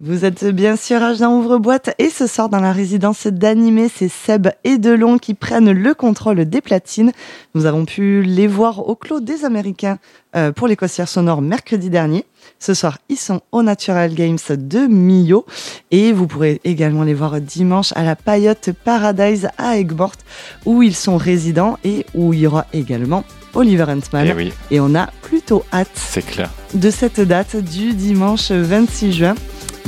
[0.00, 4.46] Vous êtes bien sûr Agent Ouvre-Boîte et ce soir dans la résidence d'animé, c'est Seb
[4.62, 7.10] et Delon qui prennent le contrôle des platines.
[7.56, 9.98] Nous avons pu les voir au Clos des Américains
[10.36, 12.24] euh, pour les costières sonores mercredi dernier.
[12.60, 15.44] Ce soir, ils sont au Natural Games de Millau
[15.90, 20.24] et vous pourrez également les voir dimanche à la Payotte Paradise à Aigues-Mortes
[20.64, 24.28] où ils sont résidents et où il y aura également Oliver Huntman.
[24.28, 26.50] Eh oui, Et on a plutôt hâte c'est clair.
[26.74, 29.34] de cette date du dimanche 26 juin.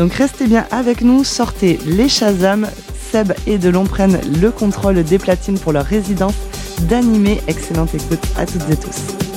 [0.00, 2.66] Donc restez bien avec nous, sortez les Shazam,
[3.12, 6.32] Seb et Delon prennent le contrôle des platines pour leur résidence
[6.88, 7.42] d'animé.
[7.48, 9.29] Excellente écoute à toutes et tous.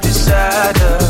[0.00, 1.05] decided.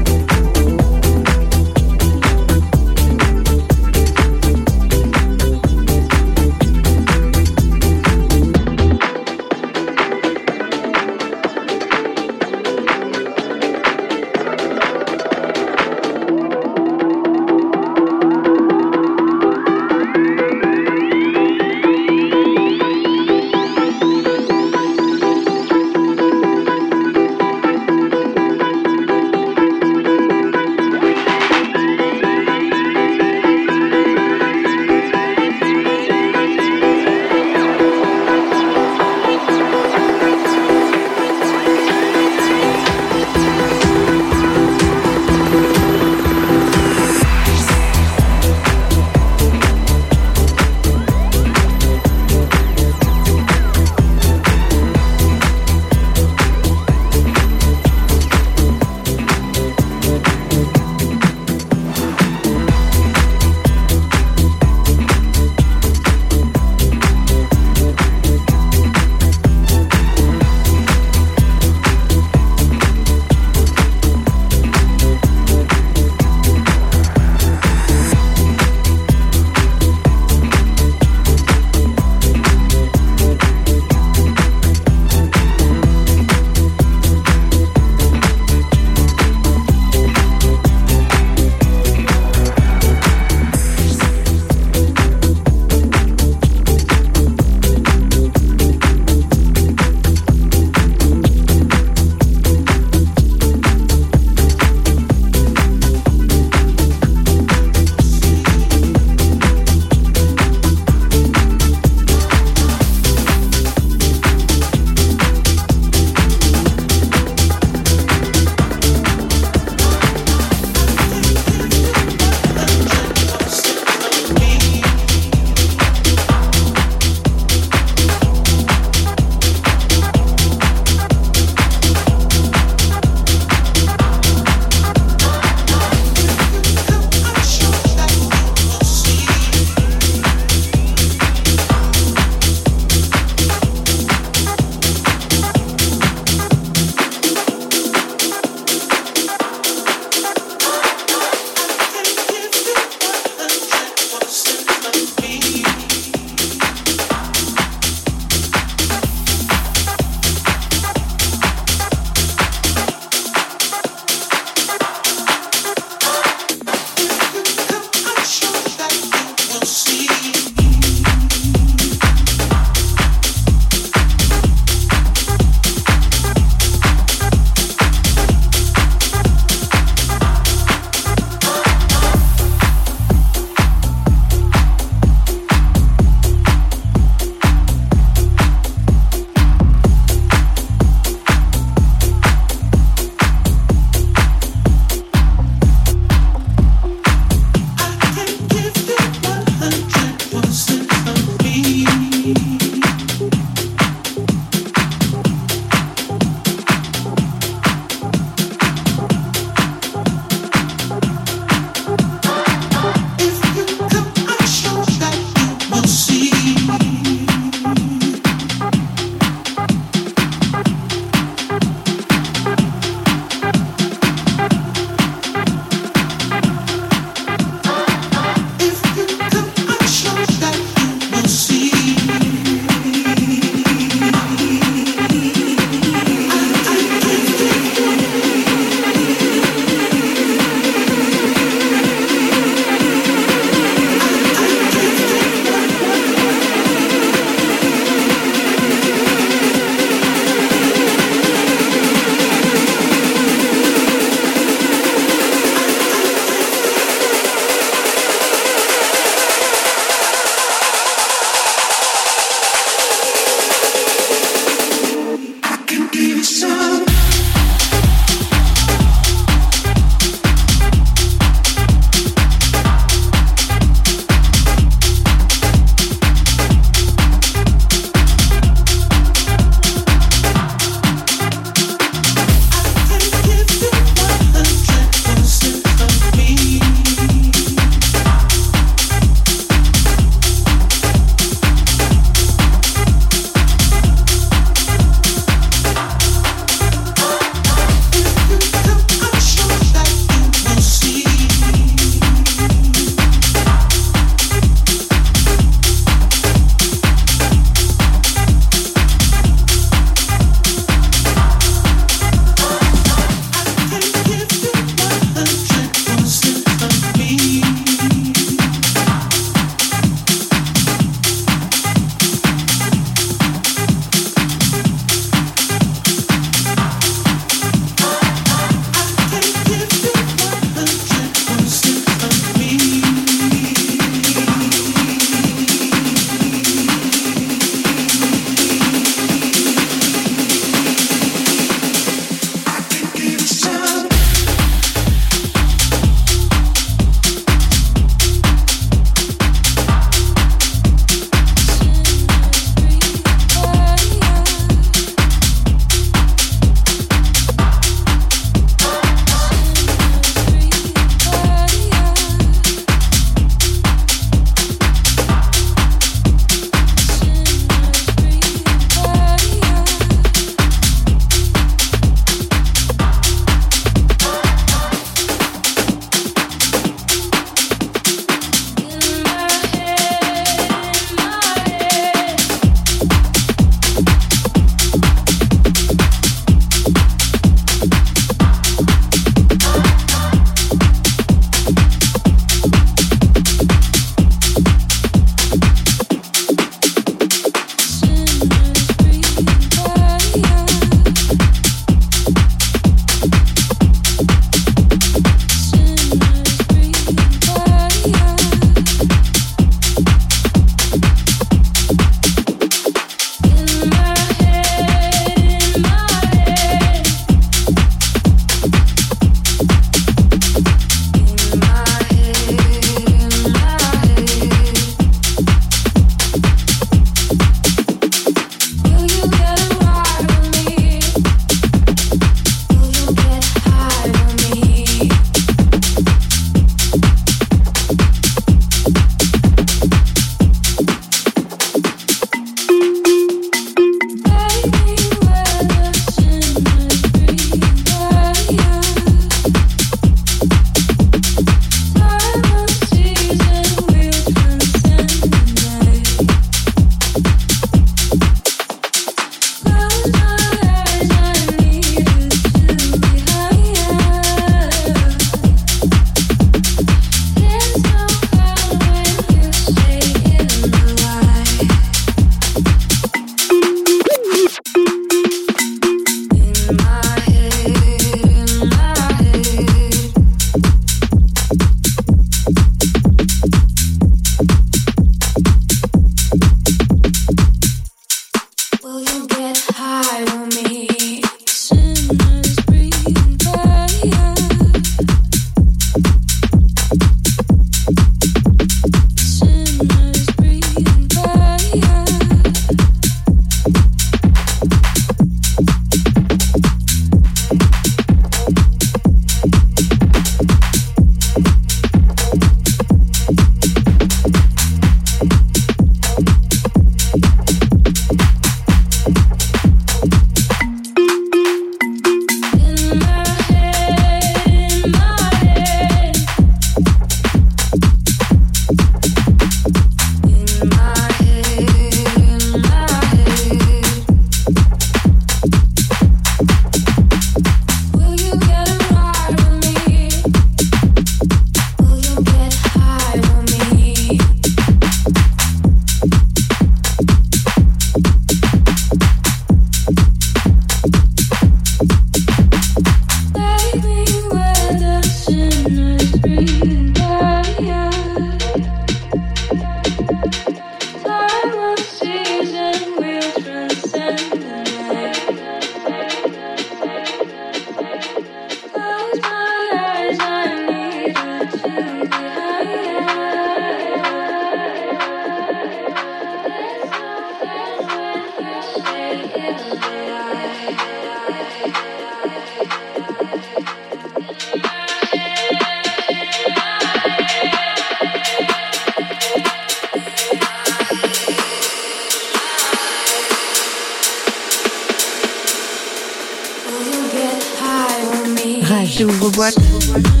[598.81, 600.00] Chez Ouvre-Boîte.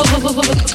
[0.00, 0.68] oh, oh,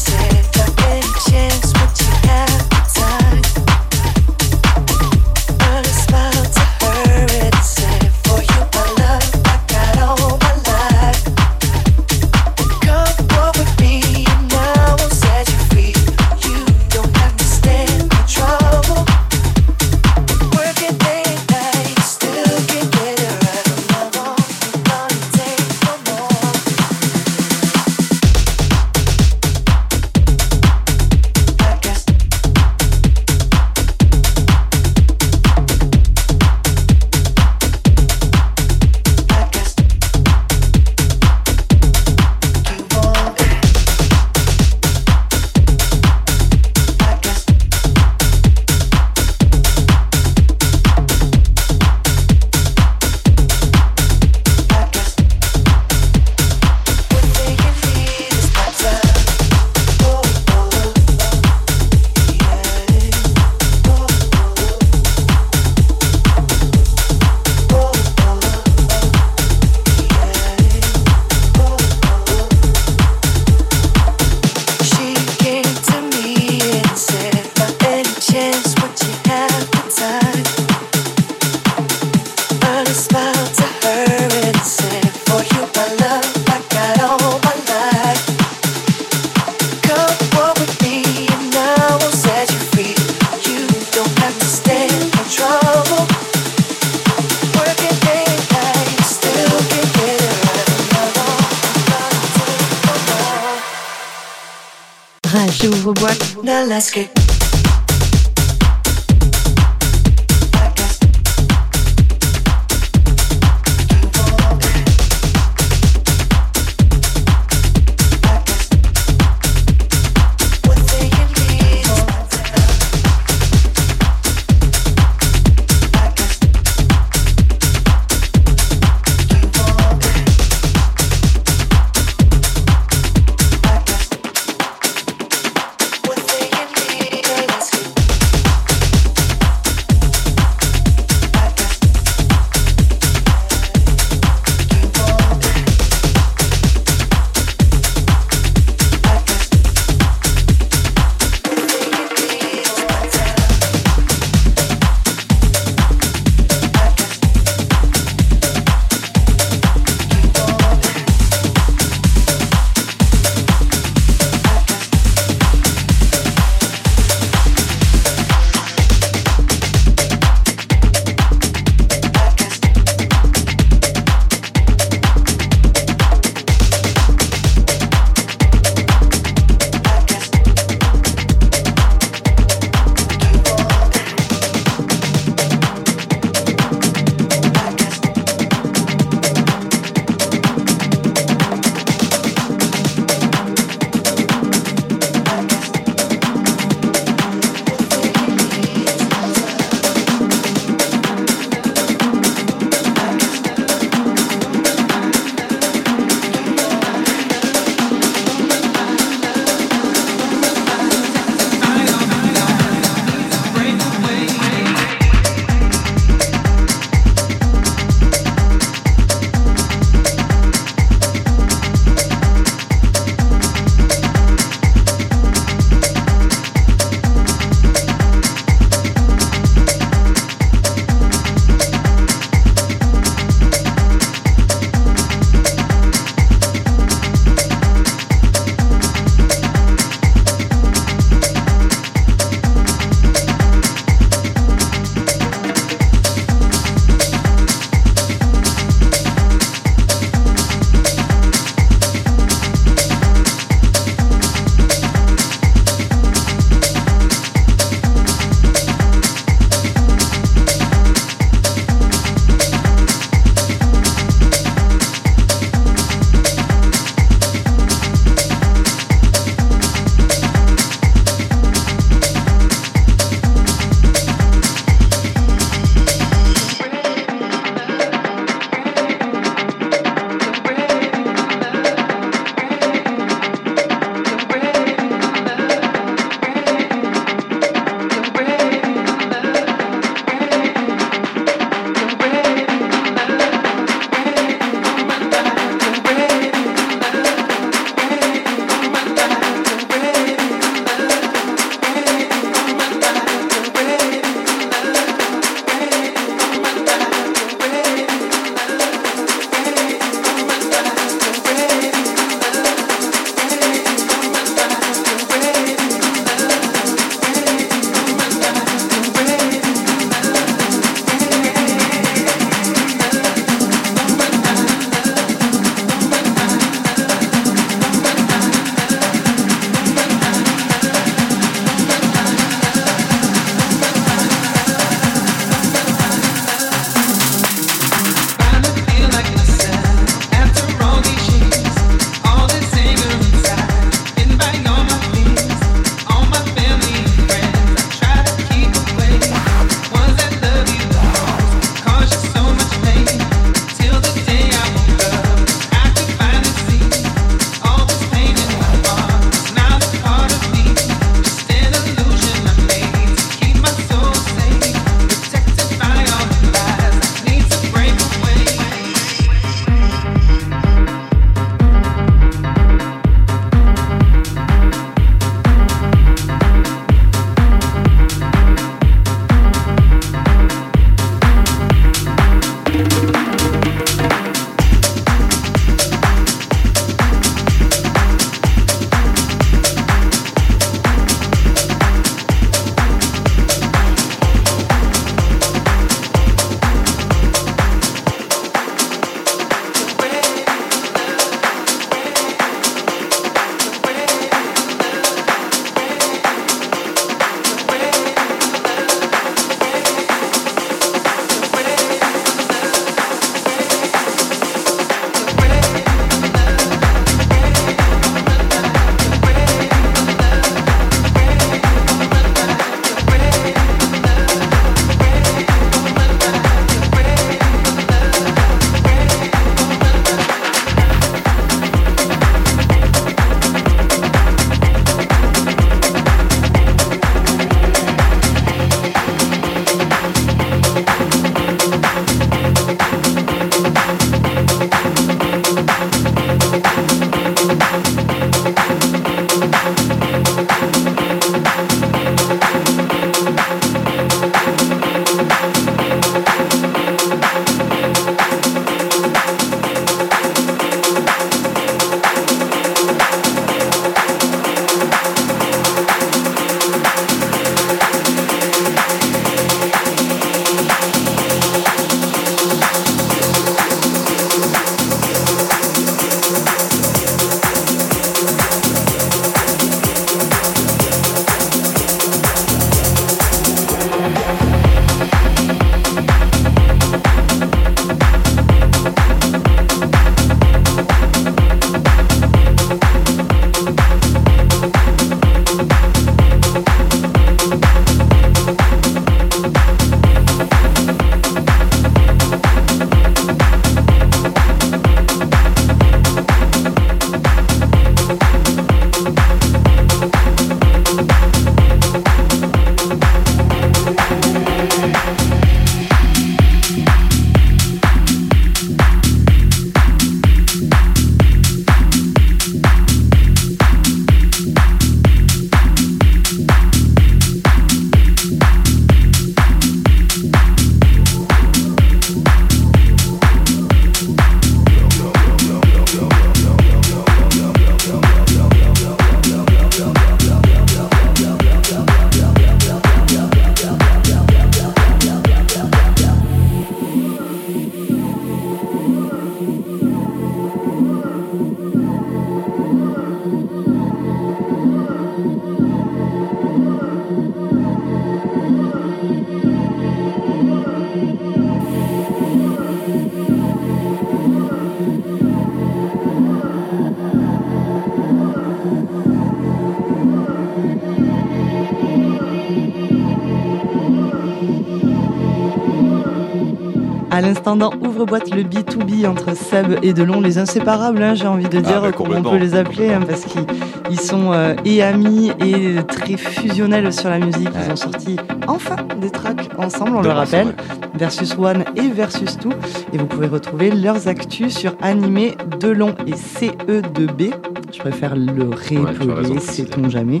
[577.98, 581.98] le B2B entre Seb et Delon, les inséparables, hein, j'ai envie de dire, bah, comment
[581.98, 583.24] on peut les appeler, hein, parce qu'ils
[583.70, 587.28] ils sont euh, et amis et très fusionnels sur la musique.
[587.46, 592.18] Ils ont sorti enfin des tracks ensemble, on le rappelle, ensemble, Versus One et Versus
[592.18, 592.32] Two.
[592.72, 597.12] Et vous pouvez retrouver leurs actus sur Animé Delon et CE2B.
[597.54, 600.00] Je préfère le réépeler, sait-on jamais.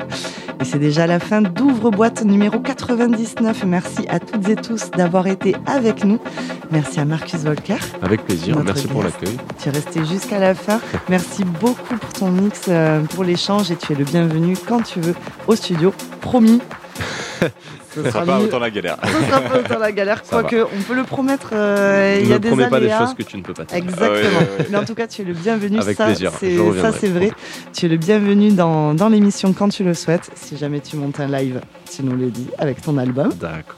[0.60, 3.64] Et c'est déjà la fin d'Ouvre-boîte numéro 99.
[3.64, 6.18] Merci à toutes et tous d'avoir été avec nous.
[6.72, 7.76] Merci à Marcus Volker.
[8.02, 9.36] Avec plaisir, merci pour l'accueil.
[9.62, 10.80] Tu es resté jusqu'à la fin.
[11.08, 15.00] Merci beaucoup pour ton mix, euh, pour l'échange et tu es le bienvenu quand tu
[15.00, 15.14] veux
[15.46, 15.92] au studio.
[16.20, 16.60] Promis.
[17.94, 18.96] Ce Ce sera pas autant la galère.
[19.04, 21.50] ce sera pas autant la galère, quoique on peut le promettre.
[21.52, 23.64] euh, Il y ne a des promets pas des choses que tu ne peux pas
[23.66, 23.78] faire.
[23.78, 24.40] Exactement.
[24.58, 24.62] Ah.
[24.70, 25.78] Mais en tout cas, tu es le bienvenu.
[25.78, 26.98] Avec ça, plaisir, c'est- je ça, reviendrai.
[27.00, 27.30] c'est vrai.
[27.72, 30.30] Tu es le bienvenu dans, dans l'émission quand tu le souhaites.
[30.34, 31.60] Si jamais tu montes un live,
[31.94, 33.30] tu nous le dis avec ton album.
[33.40, 33.76] D'accord.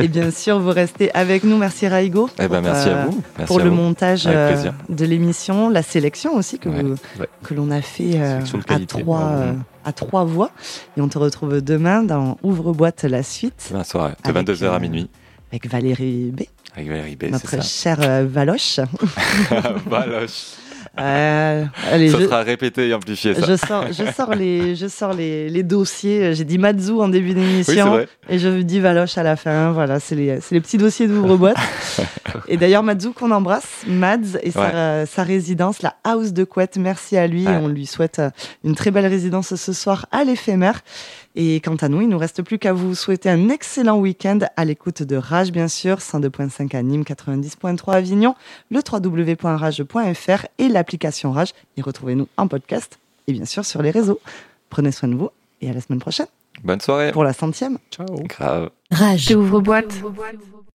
[0.00, 1.56] Et bien sûr, vous restez avec nous.
[1.56, 2.28] Merci Raigo.
[2.40, 3.22] Eh ben, merci euh, à vous.
[3.38, 3.76] Merci Pour à le vous.
[3.76, 4.56] montage euh,
[4.88, 7.28] de l'émission, la sélection aussi que, Ouais, vous- ouais.
[7.44, 9.20] que l'on a fait euh, à, trois.
[9.84, 10.50] Euh, à trois voix.
[10.96, 14.72] Et on te retrouve demain dans Ouvre-boîte la suite Demain soir, de Avec, 22h euh,
[14.74, 15.08] à minuit,
[15.50, 16.42] avec Valérie B,
[16.74, 18.80] avec Valérie B, notre chère euh, Valoche.
[19.86, 20.61] Valoche.
[21.00, 23.46] Euh, allez, Ça je- sera répété et amplifié, ça.
[23.46, 26.34] Je sors, je sors les, je sors les, les dossiers.
[26.34, 29.72] J'ai dit Matsu en début d'émission et je dis Valoche à la fin.
[29.72, 31.56] Voilà, c'est les, les petits dossiers d'ouvre-boîte.
[32.48, 36.76] et d'ailleurs, Matsu qu'on embrasse, Mads et sa, sa résidence, la House de Couette.
[36.76, 37.54] Merci à lui Ouais.
[37.54, 38.28] et on lui souhaite euh,
[38.62, 40.80] une très belle résidence ce soir à l'éphémère.
[41.34, 44.64] Et quant à nous, il nous reste plus qu'à vous souhaiter un excellent week-end à
[44.66, 48.34] l'écoute de Rage, bien sûr, 102.5 à Nîmes, 90.3 à Avignon,
[48.70, 51.52] le www.rage.fr et l'application Rage.
[51.76, 54.20] Et retrouvez-nous en podcast et bien sûr sur les réseaux.
[54.68, 55.30] Prenez soin de vous
[55.60, 56.26] et à la semaine prochaine
[56.64, 57.12] Bonne soirée.
[57.12, 57.78] pour la centième.
[57.90, 58.06] Ciao.
[58.24, 58.70] Grave.
[58.90, 59.34] Rage.
[59.34, 59.94] Ouvre-boîte.